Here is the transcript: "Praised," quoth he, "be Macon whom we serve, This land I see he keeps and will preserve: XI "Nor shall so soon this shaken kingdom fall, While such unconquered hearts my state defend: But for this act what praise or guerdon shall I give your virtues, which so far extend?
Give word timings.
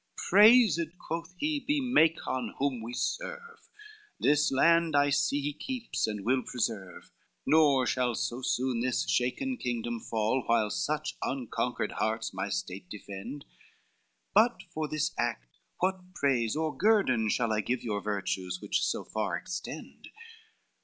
"Praised," 0.17 0.81
quoth 0.97 1.35
he, 1.37 1.59
"be 1.59 1.79
Macon 1.79 2.55
whom 2.57 2.81
we 2.81 2.91
serve, 2.91 3.69
This 4.19 4.51
land 4.51 4.95
I 4.95 5.11
see 5.11 5.39
he 5.43 5.53
keeps 5.53 6.07
and 6.07 6.25
will 6.25 6.41
preserve: 6.41 7.03
XI 7.03 7.11
"Nor 7.45 7.85
shall 7.85 8.15
so 8.15 8.41
soon 8.41 8.79
this 8.79 9.07
shaken 9.07 9.57
kingdom 9.57 9.99
fall, 9.99 10.41
While 10.47 10.71
such 10.71 11.17
unconquered 11.21 11.91
hearts 11.97 12.33
my 12.33 12.49
state 12.49 12.89
defend: 12.89 13.45
But 14.33 14.63
for 14.73 14.87
this 14.87 15.11
act 15.19 15.59
what 15.81 16.15
praise 16.15 16.55
or 16.55 16.75
guerdon 16.75 17.29
shall 17.29 17.53
I 17.53 17.61
give 17.61 17.83
your 17.83 18.01
virtues, 18.01 18.57
which 18.59 18.83
so 18.83 19.03
far 19.03 19.37
extend? 19.37 20.07